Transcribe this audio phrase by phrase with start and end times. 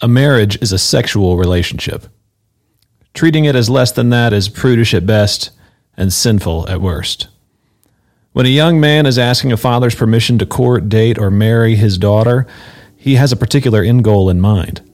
[0.00, 2.06] A marriage is a sexual relationship.
[3.14, 5.50] Treating it as less than that is prudish at best
[5.96, 7.26] and sinful at worst.
[8.32, 11.98] When a young man is asking a father's permission to court, date, or marry his
[11.98, 12.46] daughter,
[12.96, 14.88] he has a particular end goal in mind.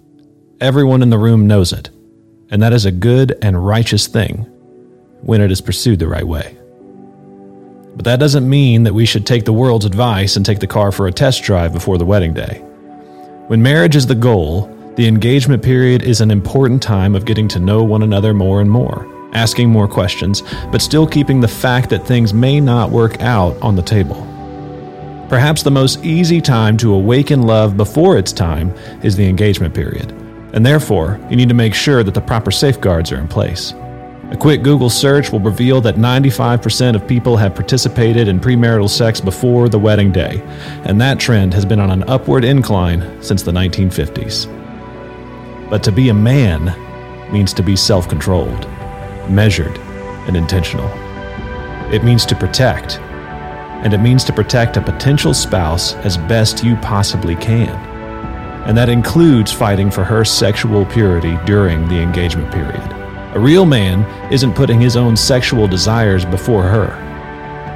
[0.58, 1.90] Everyone in the room knows it,
[2.48, 4.46] and that is a good and righteous thing
[5.20, 6.56] when it is pursued the right way.
[7.94, 10.90] But that doesn't mean that we should take the world's advice and take the car
[10.90, 12.62] for a test drive before the wedding day.
[13.48, 17.58] When marriage is the goal, the engagement period is an important time of getting to
[17.58, 22.06] know one another more and more, asking more questions, but still keeping the fact that
[22.06, 24.24] things may not work out on the table.
[25.28, 30.12] Perhaps the most easy time to awaken love before its time is the engagement period,
[30.52, 33.74] and therefore, you need to make sure that the proper safeguards are in place.
[34.30, 39.20] A quick Google search will reveal that 95% of people have participated in premarital sex
[39.20, 40.40] before the wedding day,
[40.84, 44.63] and that trend has been on an upward incline since the 1950s.
[45.70, 46.74] But to be a man
[47.32, 48.68] means to be self controlled,
[49.28, 49.78] measured,
[50.26, 50.88] and intentional.
[51.92, 56.76] It means to protect, and it means to protect a potential spouse as best you
[56.76, 57.74] possibly can.
[58.66, 62.82] And that includes fighting for her sexual purity during the engagement period.
[63.34, 66.92] A real man isn't putting his own sexual desires before her,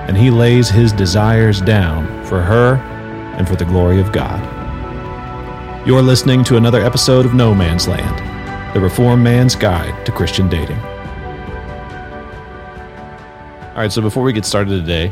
[0.09, 2.77] and he lays his desires down for her
[3.37, 4.58] and for the glory of God.
[5.87, 10.47] You're listening to another episode of No Man's Land, the Reformed Man's Guide to Christian
[10.49, 10.79] Dating.
[13.71, 15.11] All right, so before we get started today,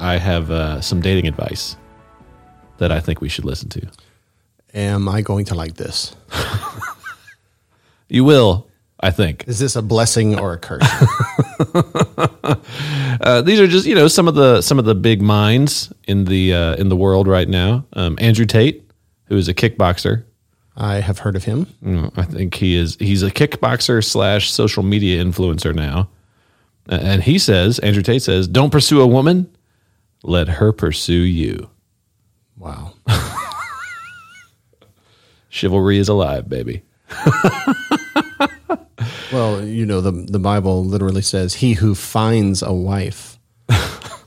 [0.00, 1.76] I have uh, some dating advice
[2.78, 3.86] that I think we should listen to.
[4.74, 6.14] Am I going to like this?
[8.10, 8.66] You will,
[9.00, 9.44] I think.
[9.46, 10.82] Is this a blessing or a curse?
[13.20, 16.24] Uh, these are just you know some of the some of the big minds in
[16.24, 17.84] the uh, in the world right now.
[17.94, 18.87] Um, Andrew Tate,
[19.28, 20.24] who is a kickboxer.
[20.76, 21.66] I have heard of him.
[21.82, 26.08] Mm, I think he is he's a kickboxer slash social media influencer now.
[26.88, 29.54] And he says, Andrew Tate says, don't pursue a woman,
[30.22, 31.68] let her pursue you.
[32.56, 32.94] Wow.
[35.50, 36.82] Chivalry is alive, baby.
[39.32, 43.38] Well, you know, the, the Bible literally says, He who finds a wife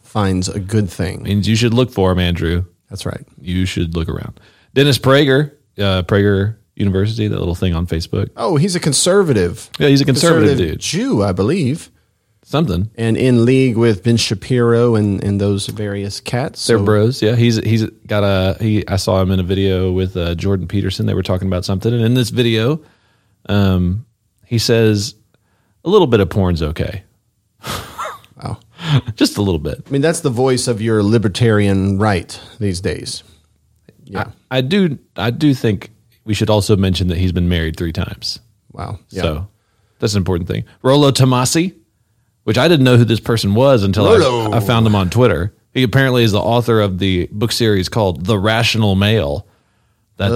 [0.03, 1.23] finds a good thing.
[1.23, 2.65] Means you should look for him, Andrew.
[2.89, 3.25] That's right.
[3.39, 4.39] You should look around.
[4.73, 8.29] Dennis Prager, uh, Prager University, that little thing on Facebook.
[8.37, 9.69] Oh, he's a conservative.
[9.79, 10.79] Yeah, he's a conservative, dude.
[10.79, 11.91] Jew, I believe,
[12.43, 12.89] Something.
[12.95, 16.65] and in league with Ben Shapiro and, and those various cats.
[16.65, 17.21] They're So- bros.
[17.21, 18.87] Yeah, he's he's got a he.
[18.87, 21.05] I saw him in a video with uh, Jordan Peterson.
[21.05, 22.81] They were talking about something, and in this video,
[23.47, 24.05] um,
[24.45, 25.15] he says
[25.83, 27.03] a little bit of porn's okay,
[28.41, 28.57] wow.
[29.15, 29.83] just a little bit.
[29.85, 33.23] I mean, that's the voice of your libertarian right these days.
[34.11, 34.31] Yeah.
[34.49, 35.89] I, I do I do think
[36.25, 38.39] we should also mention that he's been married three times.
[38.71, 38.99] Wow.
[39.09, 39.21] Yeah.
[39.21, 39.47] So
[39.99, 40.65] that's an important thing.
[40.83, 41.75] Rollo Tomassi,
[42.43, 45.53] which I didn't know who this person was until I, I found him on Twitter.
[45.73, 49.47] He apparently is the author of the book series called The Rational Male.
[50.17, 50.29] That,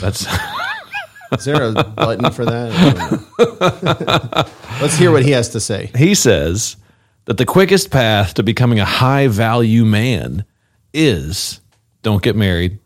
[0.00, 0.26] that's
[1.32, 2.72] Is there a button for that?
[2.72, 4.52] I don't know.
[4.80, 5.90] Let's hear what he has to say.
[5.96, 6.76] he says
[7.24, 10.44] that the quickest path to becoming a high value man
[10.94, 11.60] is
[12.02, 12.78] don't get married,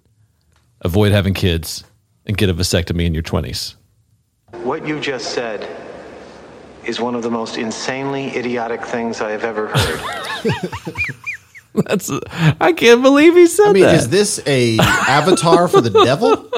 [0.83, 1.85] avoid having kids,
[2.27, 3.75] and get a vasectomy in your 20s.
[4.63, 5.69] What you just said
[6.85, 10.55] is one of the most insanely idiotic things I have ever heard.
[11.75, 12.11] That's
[12.61, 13.71] I can't believe he said that.
[13.71, 13.95] I mean, that.
[13.95, 16.51] is this a avatar for the devil?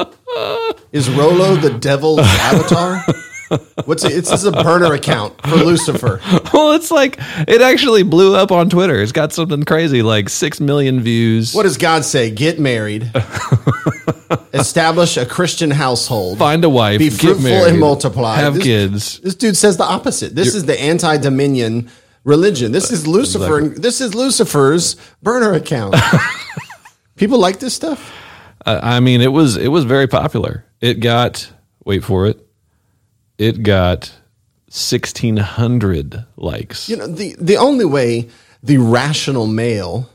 [0.92, 3.04] Is Rollo the devil's avatar?
[3.84, 4.12] What's it?
[4.12, 6.20] It's just a burner account for Lucifer.
[6.52, 7.16] well, it's like
[7.48, 9.00] it actually blew up on Twitter.
[9.00, 11.54] It's got something crazy like 6 million views.
[11.54, 12.30] What does God say?
[12.30, 13.10] Get married,
[14.52, 19.20] establish a Christian household, Find a wife, be fruitful married, and multiply, have This- kids.
[19.20, 20.34] This dude says the opposite.
[20.34, 21.90] This is the anti-dominion
[22.24, 22.72] religion.
[22.72, 23.68] This is Lucifer.
[23.68, 25.96] This is Lucifer's burner account.
[27.16, 28.12] People like this stuff.
[28.64, 30.64] Uh, I mean, it was it was very popular.
[30.80, 31.50] It got
[31.84, 32.46] wait for it.
[33.42, 34.12] It got
[34.66, 36.88] 1600 likes.
[36.88, 38.28] You know, the the only way
[38.62, 40.08] the rational male,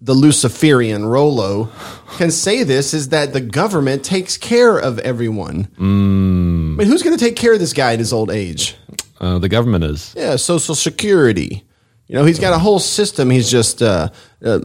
[0.00, 1.70] the Luciferian Rollo,
[2.16, 5.68] can say this is that the government takes care of everyone.
[5.78, 8.74] I mean, who's going to take care of this guy at his old age?
[9.20, 10.12] Uh, the government is.
[10.16, 11.62] Yeah, Social Security.
[12.08, 13.30] You know, he's got a whole system.
[13.30, 14.08] He's just uh,
[14.44, 14.58] uh,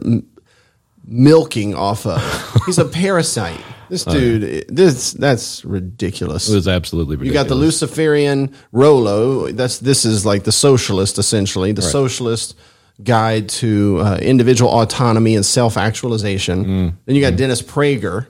[1.04, 2.20] milking off of.
[2.66, 3.60] He's a parasite.
[3.92, 6.48] This dude, this that's ridiculous.
[6.48, 7.34] It was absolutely ridiculous.
[7.34, 9.52] You got the Luciferian Rollo.
[9.52, 12.56] That's this is like the socialist, essentially, the socialist
[13.04, 16.64] guide to uh, individual autonomy and self actualization.
[16.64, 16.94] Mm.
[17.04, 18.28] Then you got Dennis Prager,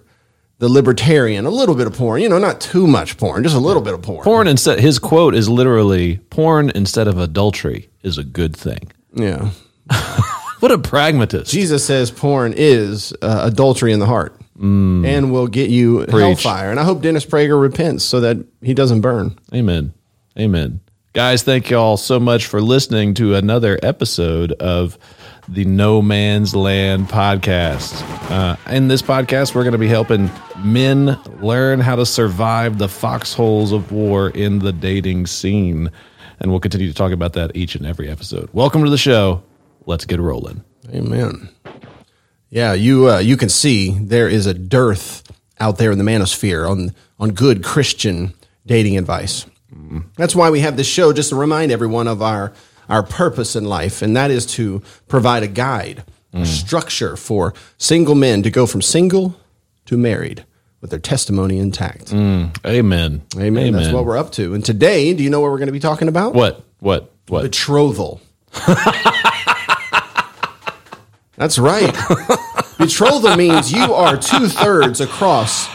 [0.58, 3.60] the libertarian, a little bit of porn, you know, not too much porn, just a
[3.60, 4.24] little bit of porn.
[4.24, 4.80] Porn instead.
[4.80, 8.90] His quote is literally porn instead of adultery is a good thing.
[9.14, 9.50] Yeah.
[10.62, 11.50] What a pragmatist.
[11.50, 16.70] Jesus says porn is uh, adultery in the heart and will get you hellfire.
[16.70, 19.38] And I hope Dennis Prager repents so that he doesn't burn.
[19.54, 19.92] Amen.
[20.38, 20.80] Amen.
[21.12, 24.96] Guys, thank you all so much for listening to another episode of
[25.48, 28.00] the No Man's Land podcast.
[28.30, 30.30] Uh, in this podcast, we're going to be helping
[30.64, 35.90] men learn how to survive the foxholes of war in the dating scene.
[36.40, 38.48] And we'll continue to talk about that each and every episode.
[38.52, 39.42] Welcome to the show.
[39.84, 40.64] Let's get rolling.
[40.94, 41.50] Amen.
[42.52, 45.22] Yeah, you uh, you can see there is a dearth
[45.58, 48.34] out there in the manosphere on on good Christian
[48.66, 49.46] dating advice.
[50.16, 52.52] That's why we have this show just to remind everyone of our
[52.90, 56.04] our purpose in life, and that is to provide a guide,
[56.34, 59.34] a structure for single men to go from single
[59.86, 60.44] to married
[60.82, 62.12] with their testimony intact.
[62.66, 63.22] Amen.
[63.38, 63.72] Amen.
[63.72, 64.52] That's what we're up to.
[64.52, 66.34] And today, do you know what we're going to be talking about?
[66.34, 66.62] What?
[66.80, 67.10] What?
[67.28, 67.44] What?
[67.44, 68.20] Betrothal.
[71.36, 71.94] That's right.
[72.78, 75.68] Betrothal means you are two thirds across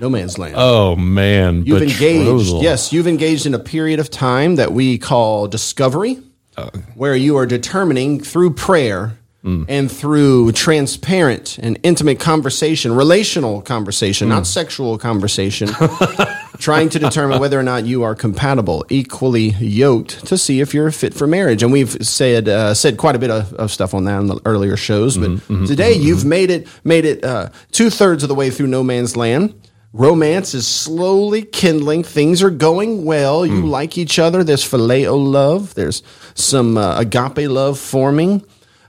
[0.00, 0.54] no man's land.
[0.56, 2.54] Oh man, you've engaged.
[2.62, 6.18] Yes, you've engaged in a period of time that we call discovery,
[6.56, 6.70] uh.
[6.94, 9.66] where you are determining through prayer mm.
[9.68, 14.46] and through transparent and intimate conversation, relational conversation, not mm.
[14.46, 15.68] sexual conversation,
[16.60, 20.90] trying to determine whether or not you are compatible, equally yoked, to see if you're
[20.92, 21.62] fit for marriage.
[21.62, 24.40] And we've said uh, said quite a bit of, of stuff on that in the
[24.44, 28.50] earlier shows, but today you've made it made it uh, two thirds of the way
[28.50, 29.54] through no man's land.
[29.92, 32.04] Romance is slowly kindling.
[32.04, 33.44] Things are going well.
[33.44, 34.44] You like each other.
[34.44, 35.74] There's phileo love.
[35.74, 36.04] There's
[36.34, 38.44] some uh, agape love forming,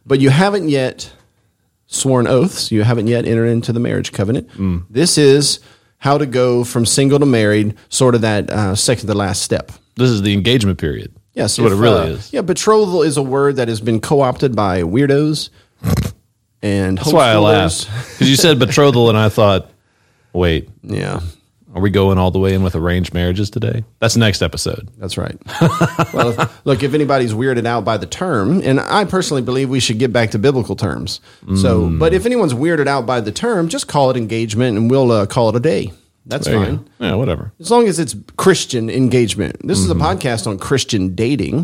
[0.05, 1.11] but you haven't yet
[1.87, 2.71] sworn oaths.
[2.71, 4.49] You haven't yet entered into the marriage covenant.
[4.91, 5.59] This is
[6.01, 9.71] how to go from single to married, sort of that uh, second to last step.
[9.95, 11.13] This is the engagement period.
[11.33, 12.33] Yes, That's what it really uh, is.
[12.33, 15.49] Yeah, betrothal is a word that has been co-opted by weirdos
[16.61, 19.69] and That's why I laughed because you said betrothal, and I thought,
[20.33, 21.21] wait, Yeah,
[21.73, 23.83] are we going all the way in with arranged marriages today?
[23.99, 24.89] That's the next episode.
[24.97, 25.37] That's right.
[26.13, 29.79] well, if, look, if anybody's weirded out by the term, and I personally believe we
[29.79, 31.21] should get back to biblical terms.
[31.55, 31.99] So, Mm.
[31.99, 35.25] but if anyone's weirded out by the term, just call it engagement, and we'll uh,
[35.25, 35.91] call it a day.
[36.27, 36.87] That's There fine.
[36.99, 37.51] Yeah, whatever.
[37.59, 39.55] As long as it's Christian engagement.
[39.67, 40.03] This is a Mm-hmm.
[40.03, 41.63] podcast on Christian dating,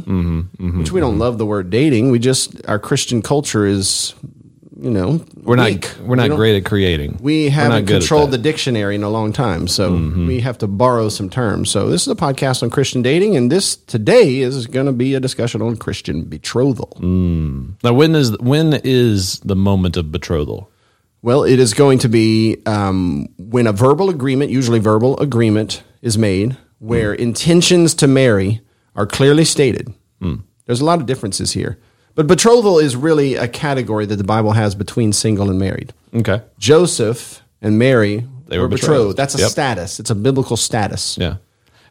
[0.80, 2.09] which we don't love the word dating.
[2.09, 4.15] We just our Christian culture is,
[4.80, 5.96] you know, We're not weak.
[6.02, 7.18] we're not We great at creating.
[7.22, 8.38] We haven't not good at controlled the.
[8.38, 8.44] Mm-hmm.
[8.44, 9.96] dictionary in a long time, so
[10.28, 11.70] we have to borrow some terms.
[11.72, 15.16] So this is a podcast on Christian dating, and this today is going to be
[15.16, 16.98] a discussion on Christian betrothal.
[17.02, 20.70] Now, when is when is the moment of betrothal?
[21.24, 26.18] Well, it is going to be um, when a verbal agreement, usually verbal agreement, is
[26.18, 28.62] made where intentions to marry
[28.96, 29.92] are clearly stated.
[30.68, 31.80] There's a lot of differences here.
[32.18, 35.94] But betrothal is really a category that the Bible has between single and married.
[36.16, 36.42] Okay.
[36.58, 38.90] Joseph and Mary They were, were betrothed.
[38.90, 39.18] betrothed.
[39.18, 39.50] That's a Yep.
[39.52, 40.00] status.
[40.00, 41.16] It's a biblical status.
[41.19, 41.36] Yeah,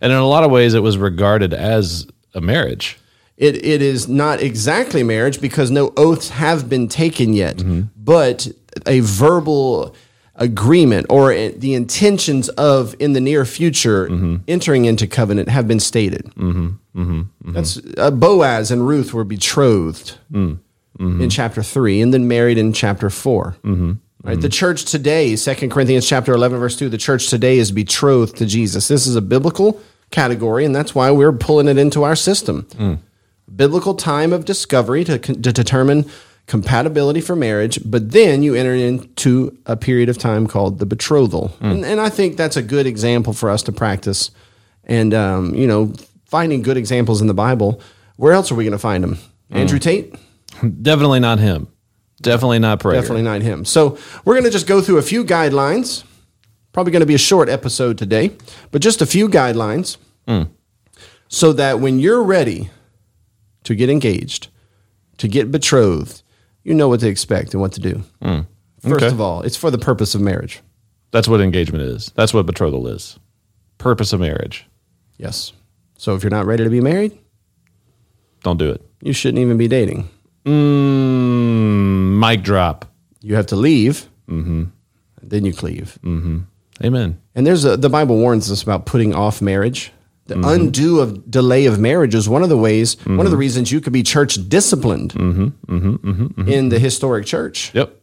[0.01, 2.99] and in a lot of ways, it was regarded as a marriage.
[3.37, 7.83] It, it is not exactly marriage because no oaths have been taken yet, mm-hmm.
[7.97, 8.49] but
[8.85, 9.95] a verbal
[10.35, 14.37] agreement or the intentions of in the near future mm-hmm.
[14.49, 16.25] entering into covenant have been stated.
[16.35, 16.71] Mm-hmm.
[16.97, 17.53] Mm-hmm, mm-hmm.
[17.53, 20.59] That's uh, Boaz and Ruth were betrothed mm,
[20.99, 21.21] mm-hmm.
[21.21, 23.57] in chapter three, and then married in chapter 4
[24.23, 26.89] Right, the church today, Second Corinthians chapter eleven, verse two.
[26.89, 28.89] The church today is betrothed to Jesus.
[28.89, 32.99] This is a biblical category, and that's why we're pulling it into our system mm.
[33.55, 36.11] biblical time of discovery to, to determine
[36.47, 41.57] compatibility for marriage, but then you enter into a period of time called the betrothal.
[41.61, 41.71] Mm.
[41.71, 44.31] And, and I think that's a good example for us to practice.
[44.85, 45.93] And, um, you know,
[46.27, 47.81] finding good examples in the Bible,
[48.17, 49.19] where else are we going to find them?
[49.51, 49.57] Hmm.
[49.57, 50.15] Andrew Tate?
[50.83, 51.69] Definitely not him.
[52.21, 52.95] Definitely not Prager.
[52.95, 53.65] Definitely not him.
[53.65, 56.05] So we're going to just go through a few guidelines.
[56.73, 58.37] Probably going to be a short episode today,
[58.71, 59.97] but just a few guidelines
[60.29, 60.43] hmm.
[61.29, 62.69] so that when you're ready
[63.65, 64.49] to get engaged,
[65.19, 66.23] to get betrothed,
[66.65, 68.03] you know what to expect and what to do.
[68.23, 68.41] Hmm.
[68.81, 69.07] First Okay.
[69.07, 70.61] of all, it's for the purpose of marriage.
[71.13, 72.13] That's what engagement is.
[72.15, 73.19] That's what betrothal is.
[73.79, 74.67] Purpose of marriage.
[75.17, 75.53] Yes.
[75.97, 77.19] So if you're not ready to be married,
[78.43, 78.83] Don't do it.
[79.03, 80.09] you shouldn't even be dating.
[80.45, 82.85] Mm, mic drop.
[83.21, 84.65] You have to leave, mm-hmm.
[85.23, 85.99] then you cleave.
[86.03, 86.39] Mm-hmm.
[86.85, 87.21] Amen.
[87.35, 89.93] And there's a, the Bible warns us about putting off marriage.
[90.27, 90.49] The mm-hmm.
[90.49, 93.81] undue of delay of marriage is one of the ways, one of the reasons you
[93.81, 97.73] could be church disciplined in the historic church.
[97.75, 97.96] Yep.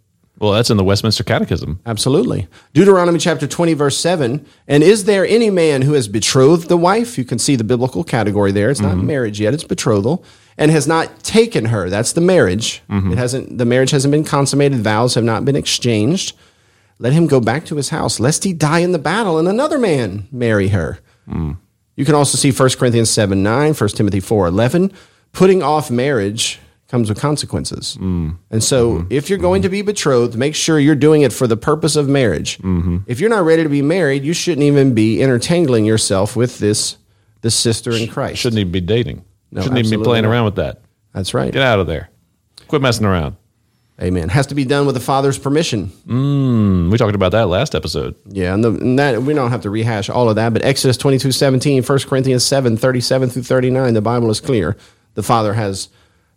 [0.44, 1.80] Well, that's in the Westminster Catechism.
[1.86, 2.50] Absolutely.
[2.74, 4.46] Deuteronomy chapter 20, verse 7.
[4.68, 7.18] And is there any man who has betrothed the wife?
[7.18, 8.70] You can see the biblical category there.
[8.70, 9.08] It's not mm-hmm.
[9.08, 10.26] marriage yet, it's betrothal.
[10.58, 11.90] And has not taken her.
[11.90, 12.82] That's the marriage.
[12.90, 13.14] Mm-hmm.
[13.14, 16.36] It hasn't the marriage hasn't been consummated, vows have not been exchanged.
[17.00, 19.78] Let him go back to his house, lest he die in the battle and another
[19.78, 21.00] man marry her.
[21.26, 21.56] Mm.
[21.96, 24.92] You can also see 1 Corinthians 7 9, 1 Timothy 4 11.
[25.32, 26.60] Putting off marriage
[26.94, 27.98] comes with consequences.
[28.00, 28.38] Mm.
[28.52, 29.08] And so, mm-hmm.
[29.10, 32.08] if you're going to be betrothed, make sure you're doing it for the purpose of
[32.08, 32.60] marriage.
[32.60, 32.98] Mm-hmm.
[33.08, 36.98] If you're not ready to be married, you shouldn't even be intertangling yourself with this,
[37.42, 38.42] this sister in Christ.
[38.42, 39.26] Shouldn't even be dating.
[39.50, 40.30] No, Shouldn't even be playing not.
[40.30, 40.84] around with that.
[41.14, 41.52] That's right.
[41.52, 42.12] Get out of there.
[42.68, 43.38] Quit messing around.
[44.00, 44.30] Amen.
[44.30, 45.88] Has to be done with the father's permission.
[46.06, 48.14] Mm, we talked about that last episode.
[48.28, 50.98] Yeah, and, the, and that we don't have to rehash all of that, but Exodus
[50.98, 54.78] 22 17, 1 Corinthians 7 37 through 39, the Bible is clear.
[55.16, 55.90] The father has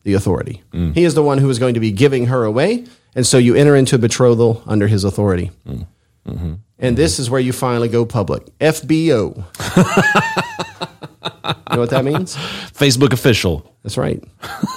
[0.07, 0.63] the authority.
[0.73, 0.95] Mm.
[0.95, 2.85] He is the one who is going to be giving her away,
[3.17, 5.51] and so you enter into a betrothal under his authority.
[5.69, 5.87] Mm.
[6.29, 6.55] Mm-hmm.
[6.79, 7.23] And this mm-hmm.
[7.23, 8.47] is where you finally go public.
[8.61, 9.37] FBO.
[11.37, 12.37] you know what that means?
[12.37, 13.75] Facebook official.
[13.83, 14.23] That's right.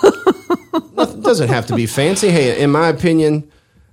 [0.03, 2.31] It doesn't have to be fancy.
[2.31, 3.51] Hey, in my opinion,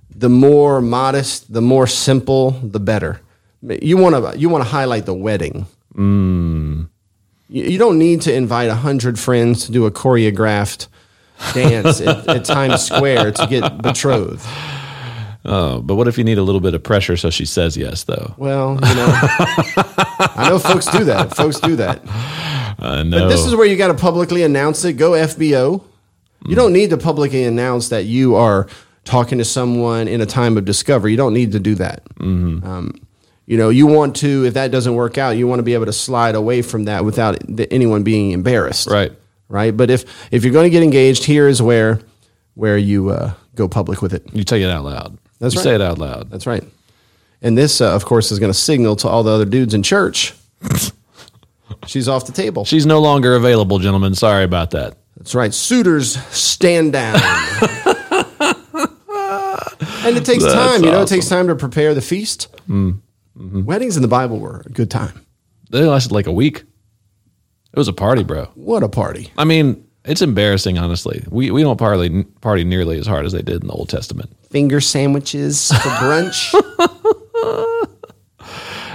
[0.09, 3.21] the more modest, the more simple, the better.
[3.61, 5.67] You want to you want to highlight the wedding.
[5.95, 6.89] Mm.
[7.49, 10.87] You, you don't need to invite a hundred friends to do a choreographed
[11.53, 14.45] dance at, at Times Square to get betrothed.
[15.45, 18.03] Oh, but what if you need a little bit of pressure so she says yes,
[18.03, 18.33] though?
[18.37, 19.07] Well, you know,
[20.35, 21.35] I know folks do that.
[21.35, 22.01] Folks do that.
[22.79, 23.21] I know.
[23.21, 24.93] But this is where you got to publicly announce it.
[24.93, 25.83] Go FBO.
[26.45, 28.67] You don't need to publicly announce that you are
[29.03, 31.11] talking to someone in a time of discovery.
[31.11, 32.03] You don't need to do that.
[32.19, 32.93] Um,
[33.45, 35.85] you know, you want to, if that doesn't work out, you want to be able
[35.85, 37.37] to slide away from that without
[37.71, 38.87] anyone being embarrassed.
[38.87, 39.11] Right.
[39.49, 39.75] Right.
[39.75, 42.01] But if if you're going to get engaged, here is where
[42.55, 44.23] where you uh, go public with it.
[44.33, 45.17] you tell it out loud.
[45.39, 45.63] That's you right.
[45.63, 46.29] say it out loud.
[46.29, 46.63] That's right.
[47.41, 49.83] And this, uh, of course, is going to signal to all the other dudes in
[49.83, 50.33] church.
[51.85, 52.65] She's off the table.
[52.65, 54.15] She's no longer available, gentlemen.
[54.15, 54.97] Sorry about that.
[55.17, 55.53] That's right.
[55.53, 57.15] Suitors stand down.
[60.07, 60.83] and it takes That's time.
[60.83, 62.47] You know, it takes time to prepare the feast.
[63.35, 65.25] Weddings in the Bible were a good time.
[65.69, 66.63] They lasted like a week.
[67.77, 68.45] It was a party, bro.
[68.55, 69.31] What a party.
[69.37, 71.23] I mean, it's embarrassing, honestly.
[71.29, 74.35] We we don't party party nearly as hard as they did in the Old Testament.
[74.49, 76.55] Finger sandwiches for brunch.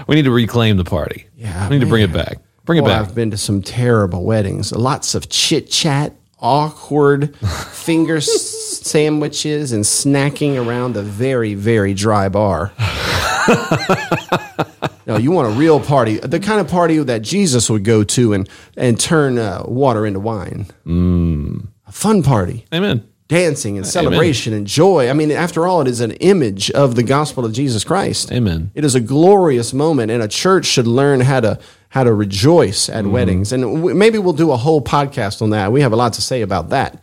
[0.09, 1.27] We need to reclaim the party.
[1.37, 2.39] Yeah, we need to bring it back.
[2.65, 3.03] Bring it Boy, back.
[3.03, 4.73] I've been to some terrible weddings.
[4.73, 7.37] Lots of chit chat, awkward
[7.71, 12.73] finger sandwiches, and snacking around a very, very dry bar.
[15.07, 18.33] no, you want a real party, the kind of party that Jesus would go to
[18.33, 20.67] and and turn uh, water into wine.
[20.87, 21.67] Mm.
[21.87, 23.07] A fun party, Amen.
[23.29, 25.11] dancing and celebration and joy.
[25.11, 28.33] I mean, after all, it is an image of the gospel of Jesus Christ.
[28.33, 28.71] Amen.
[28.75, 31.59] It is a glorious moment, and a church should learn how to
[31.91, 33.53] how to rejoice at weddings.
[33.53, 35.73] And w- maybe we'll do a whole podcast on that.
[35.73, 37.03] We have a lot to say about that.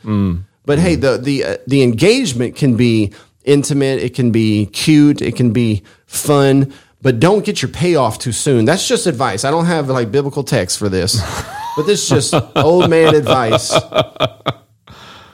[0.66, 3.14] But hey, the the uh, the engagement can be
[3.44, 4.00] intimate.
[4.02, 5.22] It can be cute.
[5.22, 6.74] It can be fun.
[7.02, 8.66] But don't get your payoff too soon.
[8.66, 9.46] That's just advice.
[9.46, 11.22] I don't have like biblical text for this,
[11.78, 13.74] but this is just old man advice.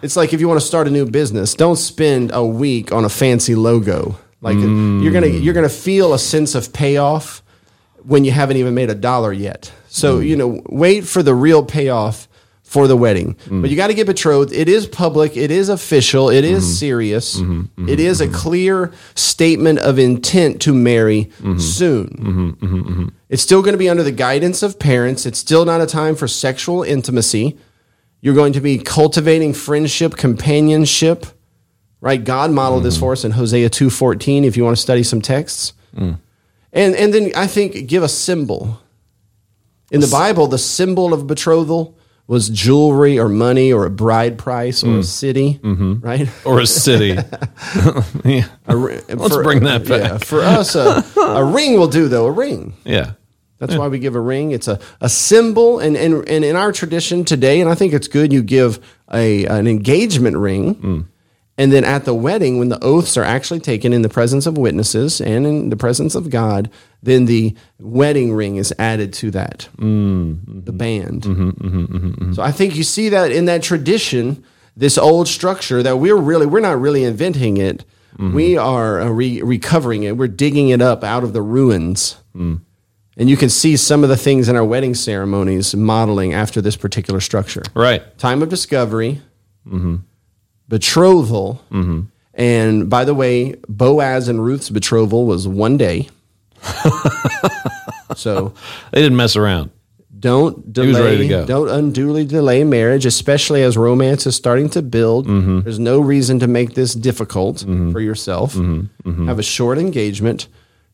[0.03, 3.05] It's like if you want to start a new business, don't spend a week on
[3.05, 4.15] a fancy logo.
[4.41, 5.01] Like mm.
[5.01, 7.41] you're gonna you're gonna feel a sense of payoff
[8.03, 9.71] when you haven't even made a dollar yet.
[9.87, 10.27] So mm.
[10.27, 12.27] you know, wait for the real payoff
[12.65, 13.35] for the wedding.
[13.45, 13.61] Mm.
[13.61, 14.51] But you got to get betrothed.
[14.51, 15.37] It is public.
[15.37, 16.29] It is official.
[16.29, 16.73] It is mm-hmm.
[16.73, 17.39] serious.
[17.39, 17.61] Mm-hmm.
[17.61, 17.89] Mm-hmm.
[17.89, 23.13] It is a clear statement of intent to marry soon.
[23.29, 25.25] It's still going to be under the guidance of parents.
[25.25, 27.57] It's still not a time for sexual intimacy.
[28.19, 31.27] You're going to be cultivating friendship, companionship,
[32.01, 32.21] right?
[32.21, 35.73] God modeled this for us in Hosea 2:14 if you want to study some texts.
[35.95, 36.19] Mm.
[36.73, 38.81] And and then I think give a symbol.
[39.91, 41.95] In the Bible, the symbol of betrothal
[42.27, 45.05] was jewelry or money or a bride price or a mm.
[45.05, 45.99] city, mm-hmm.
[45.99, 46.27] right?
[46.45, 47.09] Or a city.
[48.25, 48.47] yeah.
[48.67, 50.11] A Let's bring that back.
[50.11, 52.25] Yeah, for us, a, a ring will do though.
[52.25, 52.73] A ring.
[52.83, 53.13] Yeah.
[53.57, 54.51] That's why we give a ring.
[54.51, 58.09] It's a, a symbol, and, and and in our tradition today, and I think it's
[58.09, 58.33] good.
[58.33, 58.79] You give
[59.11, 61.05] a an engagement ring, mm.
[61.57, 64.57] And then at the wedding, when the oaths are actually taken in the presence of
[64.57, 66.69] witnesses and in the presence of God,
[67.01, 69.69] then the wedding ring is added to that,
[70.65, 71.21] the band.
[71.21, 74.43] Mm-hmm, mm-hmm, mm-hmm, so I think you see that in that tradition,
[74.75, 77.85] this old structure that we're really we're not really inventing it.
[78.33, 80.15] We are uh, re- recovering it.
[80.15, 82.17] We're digging it up out of the ruins.
[82.33, 82.61] Mm.
[83.17, 86.75] And you can see some of the things in our wedding ceremonies modeling after this
[86.75, 87.63] particular structure.
[87.73, 88.17] Right.
[88.17, 89.21] Time of discovery,
[90.69, 96.09] betrothal, and And by the way, Boaz and Ruth's betrothal was one day.
[98.15, 98.53] so
[98.91, 99.71] They didn't mess around.
[100.17, 101.45] don't delay, was ready to go.
[101.45, 105.27] don't unduly delay marriage, especially as romance is starting to build.
[105.27, 105.61] Mm-hmm.
[105.61, 107.59] There's no reason to make this difficult
[107.91, 108.55] for yourself.
[108.55, 109.27] Mm-hmm.
[109.27, 110.47] Have a short engagement,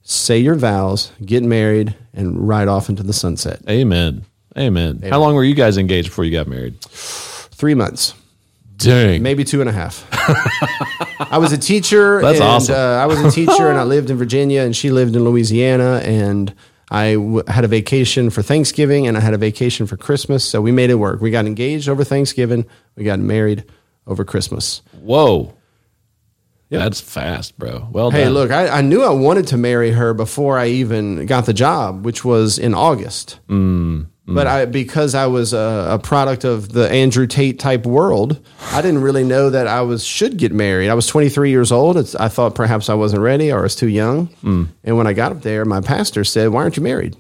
[0.04, 3.62] say your vows, get married, and ride off into the sunset.
[3.70, 4.26] Amen.
[4.58, 5.02] Amen.
[5.10, 6.82] How long were you guys engaged before you got married?
[6.82, 8.14] Three months.
[8.84, 9.22] Dang.
[9.22, 10.06] maybe two and a half.
[11.32, 12.22] I was a teacher.
[12.24, 12.76] That's and, awesome.
[12.76, 16.02] Uh, I was a teacher, and I lived in Virginia, and she lived in Louisiana,
[16.04, 16.54] and
[16.90, 20.62] I w- had a vacation for Thanksgiving, and I had a vacation for Christmas, so
[20.62, 21.22] we made it work.
[21.22, 22.66] We got engaged over Thanksgiving.
[22.96, 23.64] We got married
[24.08, 24.82] over Christmas.
[25.00, 25.54] Whoa.
[26.70, 27.90] That's fast, bro.
[27.92, 28.34] Well Hey, done.
[28.34, 32.06] look, I, I knew I wanted to marry her before I even got the job,
[32.06, 33.40] which was in August.
[33.50, 38.44] Mm, But I, because I was a, a product of the Andrew Tate type world,
[38.72, 40.90] I didn't really know that I was should get married.
[40.90, 41.98] I was 23 years old.
[41.98, 44.28] It's, I thought perhaps I wasn't ready or I was too young.
[44.44, 44.68] Mm.
[44.84, 47.16] And when I got up there, my pastor said, "Why aren't you married?"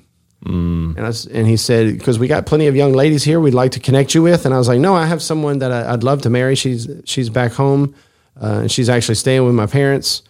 [0.98, 3.72] And I and he said, "Because we got plenty of young ladies here, we'd like
[3.72, 6.03] to connect you with." And I was like, "No, I have someone that I, I'd
[6.03, 6.56] love to marry.
[6.56, 7.94] She's she's back home,
[8.41, 10.24] uh, and she's actually staying with my parents."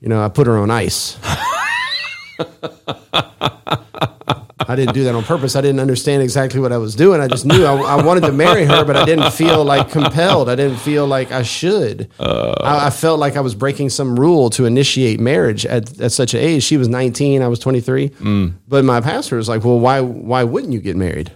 [0.00, 1.18] You know, I put her on ice.
[4.60, 5.56] I didn't do that on purpose.
[5.56, 7.20] I didn't understand exactly what I was doing.
[7.20, 10.48] I just knew I, I wanted to marry her, but I didn't feel like compelled.
[10.48, 12.10] I didn't feel like I should.
[12.18, 12.54] Uh.
[12.60, 16.34] I, I felt like I was breaking some rule to initiate marriage at, at such
[16.34, 16.62] an age.
[16.62, 18.10] She was 19, I was 23.
[18.10, 18.54] Mm.
[18.68, 21.32] But my pastor was like, "Well, why why wouldn't you get married?"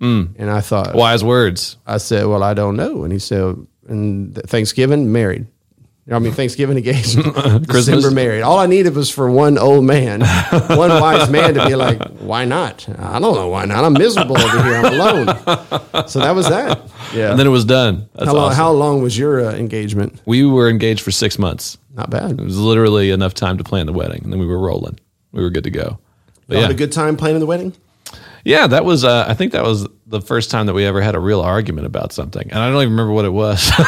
[0.00, 0.34] Mm.
[0.38, 1.76] And I thought, Wise words.
[1.86, 3.56] I said, "Well, I don't know." And he said,
[3.88, 5.46] "And Thanksgiving, married."
[6.10, 7.16] I mean, Thanksgiving engaged,
[7.68, 8.42] December married.
[8.42, 12.44] All I needed was for one old man, one wise man to be like, "Why
[12.44, 13.84] not?" I don't know why not.
[13.84, 14.74] I'm miserable over here.
[14.74, 15.26] I'm alone.
[16.08, 16.80] So that was that.
[17.14, 17.30] Yeah.
[17.30, 18.08] And then it was done.
[18.14, 18.56] That's how, long, awesome.
[18.56, 20.20] how long was your uh, engagement?
[20.26, 21.78] we were engaged for six months.
[21.94, 22.32] Not bad.
[22.32, 24.98] It was literally enough time to plan the wedding, and then we were rolling.
[25.32, 25.98] We were good to go.
[26.46, 27.74] But You yeah, had a good time planning the wedding.
[28.44, 29.04] yeah, that was.
[29.04, 31.86] Uh, I think that was the first time that we ever had a real argument
[31.86, 33.70] about something, and I don't even remember what it was.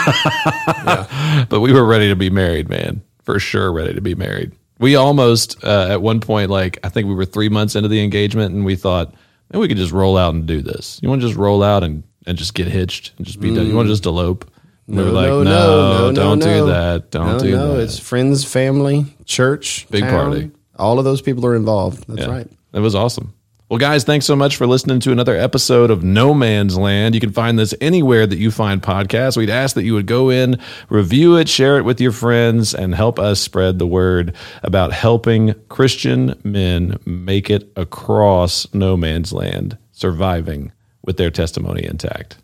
[1.49, 4.53] But we were ready to be married, man, for sure, ready to be married.
[4.79, 8.03] We almost uh, at one point, like I think we were three months into the
[8.03, 9.13] engagement, and we thought,
[9.53, 10.99] man, we could just roll out and do this.
[11.03, 13.67] You want to just roll out and and just get hitched and just be done.
[13.67, 14.51] You want to just elope?
[14.87, 17.11] And we were like, no, no, don't do that.
[17.11, 17.75] Don't no, do no.
[17.77, 17.83] that.
[17.83, 20.11] It's friends, family, church, Big town.
[20.31, 20.51] party.
[20.77, 22.07] All of those people are involved.
[22.09, 22.33] That's Yeah.
[22.33, 22.49] right.
[22.73, 23.33] It was awesome.
[23.73, 27.15] Well, guys, thanks so much for listening to another episode of No Man's Land.
[27.15, 29.35] You can find this anywhere that you find podcasts.
[29.35, 30.59] We'd ask that you would go in,
[30.91, 35.55] review it, share it with your friends, and help us spread the word about helping
[35.71, 42.37] Christian men make it across No Man's Land, surviving with their testimony intact.